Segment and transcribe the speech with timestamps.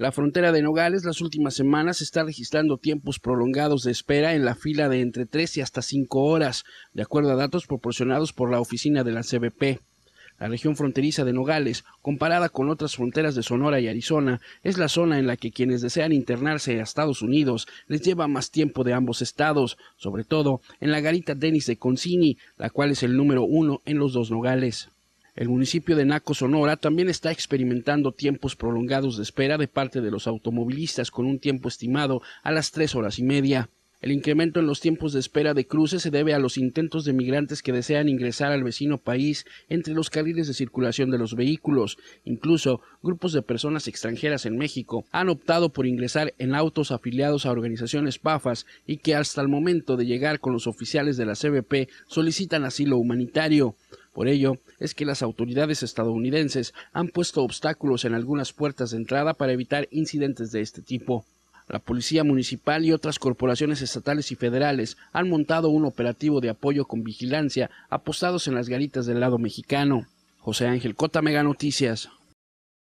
[0.00, 4.54] La frontera de Nogales las últimas semanas está registrando tiempos prolongados de espera en la
[4.54, 8.60] fila de entre 3 y hasta 5 horas, de acuerdo a datos proporcionados por la
[8.60, 9.82] oficina de la CBP.
[10.38, 14.88] La región fronteriza de Nogales, comparada con otras fronteras de Sonora y Arizona, es la
[14.88, 18.94] zona en la que quienes desean internarse a Estados Unidos les lleva más tiempo de
[18.94, 23.42] ambos estados, sobre todo en la garita Denis de Concini, la cual es el número
[23.42, 24.88] uno en los dos Nogales.
[25.40, 30.10] El municipio de Naco, Sonora, también está experimentando tiempos prolongados de espera de parte de
[30.10, 33.70] los automovilistas con un tiempo estimado a las tres horas y media.
[34.02, 37.14] El incremento en los tiempos de espera de cruces se debe a los intentos de
[37.14, 41.96] migrantes que desean ingresar al vecino país entre los carriles de circulación de los vehículos.
[42.26, 47.50] Incluso grupos de personas extranjeras en México han optado por ingresar en autos afiliados a
[47.50, 51.88] organizaciones PAFAS y que hasta el momento de llegar con los oficiales de la CBP
[52.08, 53.74] solicitan asilo humanitario.
[54.12, 59.34] Por ello, es que las autoridades estadounidenses han puesto obstáculos en algunas puertas de entrada
[59.34, 61.24] para evitar incidentes de este tipo.
[61.68, 66.84] La Policía Municipal y otras corporaciones estatales y federales han montado un operativo de apoyo
[66.86, 70.06] con vigilancia apostados en las garitas del lado mexicano.
[70.38, 72.10] José Ángel Cota Mega Noticias.